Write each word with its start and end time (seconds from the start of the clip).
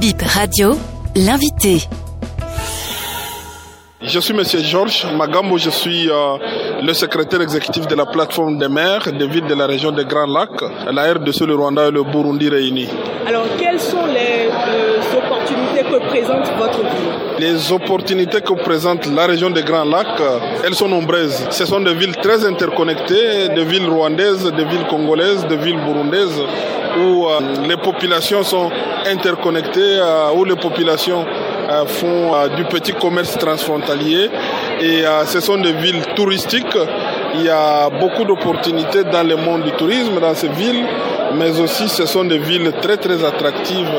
Bip 0.00 0.22
Radio, 0.22 0.76
l'invité. 1.16 1.80
Je 4.00 4.20
suis 4.20 4.32
Monsieur 4.32 4.60
Georges 4.60 5.04
Magambo, 5.16 5.58
je 5.58 5.70
suis 5.70 6.08
euh, 6.08 6.36
le 6.82 6.92
secrétaire 6.92 7.40
exécutif 7.40 7.88
de 7.88 7.96
la 7.96 8.06
plateforme 8.06 8.58
des 8.58 8.68
maires 8.68 9.12
des 9.12 9.26
villes 9.26 9.46
de 9.48 9.54
la 9.54 9.66
région 9.66 9.90
des 9.90 10.04
Grands 10.04 10.26
Lacs, 10.26 10.62
la 10.92 11.14
RDC, 11.14 11.40
le 11.40 11.56
Rwanda 11.56 11.88
et 11.88 11.90
le 11.90 12.04
Burundi 12.04 12.48
réunis. 12.48 12.88
Alors, 13.26 13.46
quelles 13.58 13.80
sont 13.80 14.06
les 14.06 14.48
que 15.98 16.06
présente 16.08 16.46
votre 16.58 16.80
ville 16.80 17.38
Les 17.38 17.72
opportunités 17.72 18.40
que 18.40 18.52
présente 18.52 19.06
la 19.06 19.26
région 19.26 19.50
des 19.50 19.62
Grands 19.62 19.84
Lacs, 19.84 20.20
euh, 20.20 20.38
elles 20.64 20.74
sont 20.74 20.88
nombreuses. 20.88 21.46
Ce 21.50 21.64
sont 21.66 21.80
des 21.80 21.94
villes 21.94 22.16
très 22.16 22.44
interconnectées, 22.44 23.48
des 23.54 23.64
villes 23.64 23.88
rwandaises, 23.88 24.44
des 24.56 24.64
villes 24.64 24.86
congolaises, 24.88 25.46
des 25.46 25.56
villes 25.56 25.78
burundaises, 25.78 26.40
où 27.00 27.26
euh, 27.26 27.40
les 27.68 27.76
populations 27.76 28.42
sont 28.42 28.70
interconnectées, 29.06 29.98
euh, 29.98 30.30
où 30.36 30.44
les 30.44 30.56
populations 30.56 31.24
font 31.86 32.32
du 32.56 32.64
petit 32.64 32.94
commerce 32.94 33.36
transfrontalier 33.36 34.30
et 34.80 35.02
ce 35.26 35.38
sont 35.38 35.58
des 35.58 35.72
villes 35.72 36.02
touristiques. 36.16 36.78
Il 37.34 37.42
y 37.42 37.50
a 37.50 37.90
beaucoup 37.90 38.24
d'opportunités 38.24 39.04
dans 39.04 39.22
le 39.22 39.36
monde 39.36 39.64
du 39.64 39.72
tourisme 39.72 40.18
dans 40.18 40.34
ces 40.34 40.48
villes, 40.48 40.86
mais 41.34 41.60
aussi 41.60 41.90
ce 41.90 42.06
sont 42.06 42.24
des 42.24 42.38
villes 42.38 42.72
très 42.80 42.96
très 42.96 43.22
attractives, 43.22 43.92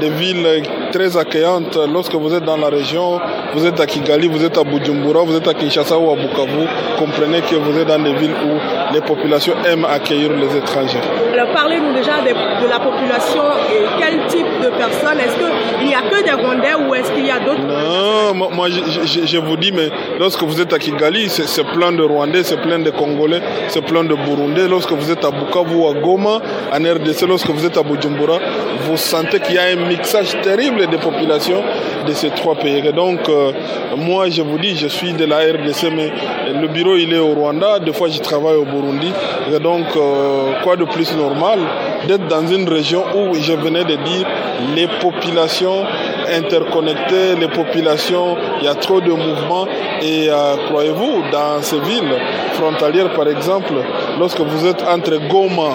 des 0.00 0.10
villes 0.10 0.46
très 0.92 1.16
accueillantes. 1.16 1.78
Lorsque 1.92 2.14
vous 2.14 2.32
êtes 2.34 2.44
dans 2.44 2.56
la 2.56 2.68
région, 2.68 3.20
vous 3.54 3.66
êtes 3.66 3.78
à 3.80 3.86
Kigali, 3.86 4.28
vous 4.28 4.44
êtes 4.44 4.56
à 4.58 4.64
Bujumbura, 4.64 5.22
vous 5.22 5.36
êtes 5.36 5.48
à 5.48 5.54
Kinshasa 5.54 5.98
ou 5.98 6.10
à 6.10 6.14
Bukavu, 6.16 6.66
comprenez 6.98 7.40
que 7.42 7.56
vous 7.56 7.78
êtes 7.78 7.88
dans 7.88 7.98
des 7.98 8.14
villes 8.14 8.34
où 8.46 8.94
les 8.94 9.00
populations 9.00 9.54
aiment 9.66 9.84
accueillir 9.86 10.30
les 10.32 10.56
étrangers. 10.56 11.00
Alors, 11.32 11.52
parlez-nous 11.52 11.92
déjà 11.94 12.20
de, 12.20 12.30
de 12.64 12.68
la 12.68 12.78
population 12.80 13.42
et 13.72 13.84
quel 14.00 14.26
type 14.26 14.46
de 14.62 14.68
personnes. 14.76 15.18
Est-ce 15.20 15.36
qu'il 15.36 15.86
n'y 15.88 15.94
a 15.94 16.00
que 16.02 16.24
des 16.24 16.32
Rwandais 16.32 16.74
ou 16.88 16.94
est-ce 16.94 17.12
qu'il 17.12 17.26
y 17.26 17.30
a 17.30 17.38
d'autres 17.38 17.60
Non, 17.62 18.34
moi, 18.34 18.48
moi, 18.52 18.68
je, 18.68 18.80
je- 19.06 19.26
je 19.26 19.38
vous 19.38 19.56
dis, 19.56 19.70
mais 19.72 19.88
lorsque 20.18 20.42
vous 20.42 20.60
êtes 20.60 20.72
à 20.72 20.78
Kigali, 20.78 21.28
c'est 21.28 21.46
c'est 21.46 21.64
plein 21.64 21.92
de 21.92 22.02
Rwandais, 22.02 22.42
c'est 22.44 22.60
plein 22.60 22.78
de 22.78 22.90
Congolais, 22.90 23.40
c'est 23.68 23.84
plein 23.84 24.04
de 24.04 24.14
Burundais. 24.14 24.66
Lorsque 24.68 24.92
vous 24.92 25.10
êtes 25.10 25.24
à 25.24 25.30
Bukavu 25.30 25.74
ou 25.74 25.88
à 25.88 25.94
Goma, 25.94 26.40
en 26.72 26.76
RDC, 26.94 27.26
lorsque 27.28 27.50
vous 27.50 27.64
êtes 27.64 27.76
à 27.76 27.82
Bujumbura, 27.82 28.38
vous 28.82 28.96
sentez 28.96 29.40
qu'il 29.40 29.54
y 29.54 29.58
a 29.58 29.62
un 29.64 29.77
mixage 29.86 30.40
terrible 30.42 30.86
des 30.86 30.98
populations 30.98 31.62
de 32.06 32.12
ces 32.12 32.30
trois 32.30 32.54
pays. 32.54 32.82
Et 32.86 32.92
donc, 32.92 33.28
euh, 33.28 33.52
moi, 33.96 34.28
je 34.30 34.42
vous 34.42 34.58
dis, 34.58 34.76
je 34.76 34.88
suis 34.88 35.12
de 35.12 35.24
la 35.24 35.38
RDC, 35.38 35.90
mais 35.94 36.12
le 36.60 36.68
bureau, 36.68 36.96
il 36.96 37.12
est 37.12 37.18
au 37.18 37.34
Rwanda. 37.34 37.78
Des 37.78 37.92
fois, 37.92 38.08
je 38.08 38.18
travaille 38.20 38.56
au 38.56 38.64
Burundi. 38.64 39.12
Et 39.52 39.58
donc, 39.58 39.86
euh, 39.96 40.52
quoi 40.62 40.76
de 40.76 40.84
plus 40.84 41.14
normal 41.16 41.58
d'être 42.06 42.26
dans 42.28 42.46
une 42.46 42.68
région 42.68 43.04
où, 43.14 43.34
je 43.34 43.52
venais 43.52 43.84
de 43.84 43.96
dire, 43.96 44.26
les 44.74 44.88
populations 45.00 45.84
interconnectées, 46.30 47.36
les 47.38 47.48
populations, 47.48 48.36
il 48.60 48.66
y 48.66 48.68
a 48.68 48.74
trop 48.74 49.00
de 49.00 49.10
mouvements. 49.10 49.66
Et 50.02 50.28
euh, 50.28 50.56
croyez-vous, 50.68 51.22
dans 51.32 51.60
ces 51.62 51.80
villes 51.80 52.16
frontalières, 52.54 53.12
par 53.14 53.28
exemple, 53.28 53.74
lorsque 54.18 54.40
vous 54.40 54.66
êtes 54.66 54.82
entre 54.82 55.16
Goma, 55.28 55.74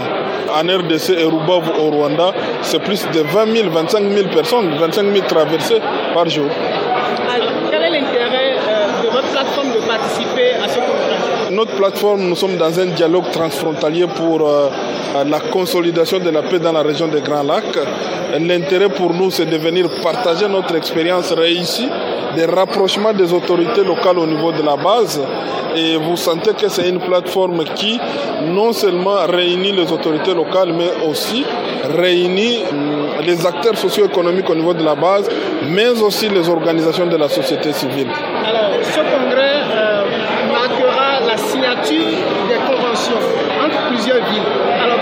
en 0.54 0.68
RDC 0.68 1.10
et 1.12 1.24
Rubavu 1.24 1.70
au 1.80 1.90
Rwanda, 1.92 2.34
c'est 2.62 2.80
plus 2.80 3.06
de 3.14 3.22
20 3.22 3.56
000, 3.56 3.70
25 3.70 4.04
000 4.12 4.28
personnes, 4.30 4.70
25 4.80 5.14
000 5.14 5.26
traversées 5.28 5.82
par 6.14 6.30
jour. 6.30 6.46
Alors, 7.34 7.50
quel 7.70 7.82
est 7.82 7.90
l'intérêt 7.90 8.58
euh, 8.68 9.04
de 9.04 9.10
votre 9.10 9.28
plateforme 9.32 9.72
de 9.72 9.88
participer 9.88 10.54
à 10.64 10.68
ce 10.68 10.76
congrès 10.76 11.52
Notre 11.52 11.76
plateforme, 11.76 12.22
nous 12.22 12.36
sommes 12.36 12.58
dans 12.58 12.80
un 12.80 12.86
dialogue 12.88 13.30
transfrontalier 13.32 14.08
pour 14.08 14.48
euh, 14.48 14.70
la 15.26 15.40
consolidation 15.40 16.20
de 16.20 16.30
la 16.30 16.42
paix 16.44 16.60
dans 16.60 16.72
la 16.72 16.82
région 16.82 17.08
des 17.08 17.22
Grands 17.22 17.44
Lacs. 17.44 17.78
L'intérêt 18.40 18.90
pour 18.90 19.14
nous, 19.14 19.30
c'est 19.32 19.46
de 19.46 19.58
venir 19.58 19.88
partager 20.02 20.48
notre 20.48 20.76
expérience 20.76 21.32
réussie, 21.34 21.88
des 22.36 22.46
rapprochements 22.46 23.14
des 23.14 23.32
autorités 23.32 23.84
locales 23.84 24.18
au 24.18 24.26
niveau 24.26 24.52
de 24.52 24.64
la 24.64 24.76
base. 24.76 25.22
Et 25.76 25.98
vous 25.98 26.18
sentez 26.18 26.54
que 26.54 26.68
c'est 26.70 26.88
une 26.90 27.00
plateforme 27.00 27.64
qui 27.76 28.00
non 28.46 28.74
seulement 28.74 29.26
réunit 29.28 29.72
les 29.72 29.92
autorités 29.92 30.34
locales, 30.34 30.72
mais 30.74 31.08
aussi 31.10 31.44
réunit 31.96 32.64
hum, 32.72 33.08
les 33.26 33.46
acteurs 33.46 33.76
socio-économiques 33.78 34.50
au 34.50 34.56
niveau 34.56 34.74
de 34.74 34.84
la 34.84 34.96
base, 34.96 35.30
mais 35.70 35.90
aussi 36.02 36.30
les 36.30 36.48
organisations 36.50 37.08
de 37.08 37.18
la 37.18 37.28
société 37.30 37.72
civile. 37.74 38.08
Alors, 38.48 38.72
ce 38.84 39.00
congrès 39.00 39.62
euh, 39.76 40.04
marquera 40.52 41.20
la 41.28 41.38
signature 41.38 42.06
des 42.50 42.60
conventions 42.76 43.18
entre 43.66 43.88
plusieurs 43.90 44.24
villes. 44.30 44.44
Alors, 44.84 45.00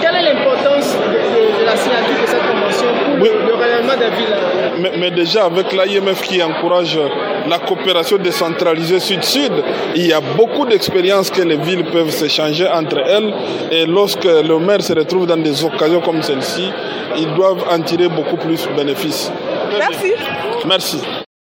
quelle 0.00 0.14
est 0.16 0.32
l'importance 0.32 0.94
de, 0.94 1.10
de- 1.10 1.60
de 1.60 1.64
la 1.64 1.76
signature 1.76 2.20
de 2.22 2.26
cette 2.26 2.46
convention 2.52 2.86
pour 3.04 3.22
Oui. 3.22 3.30
le, 3.32 3.48
le 3.48 3.54
rayonnement 3.54 3.96
des 3.98 4.10
villes 4.16 4.93
Mais, 5.04 5.10
déjà, 5.10 5.44
avec 5.44 5.70
l'IMF 5.70 6.22
qui 6.22 6.42
encourage 6.42 6.98
la 7.46 7.58
coopération 7.58 8.16
décentralisée 8.16 9.00
sud-sud, 9.00 9.52
il 9.94 10.06
y 10.06 10.14
a 10.14 10.22
beaucoup 10.22 10.64
d'expériences 10.64 11.30
que 11.30 11.42
les 11.42 11.58
villes 11.58 11.84
peuvent 11.92 12.08
s'échanger 12.08 12.66
entre 12.66 12.96
elles. 13.06 13.34
Et 13.70 13.84
lorsque 13.84 14.24
le 14.24 14.58
maire 14.58 14.80
se 14.80 14.94
retrouve 14.94 15.26
dans 15.26 15.36
des 15.36 15.62
occasions 15.62 16.00
comme 16.00 16.22
celle-ci, 16.22 16.70
ils 17.18 17.34
doivent 17.34 17.66
en 17.70 17.82
tirer 17.82 18.08
beaucoup 18.08 18.38
plus 18.38 18.66
de 18.66 18.72
bénéfices. 18.72 19.30
Merci. 19.78 20.12
Merci. 20.66 21.23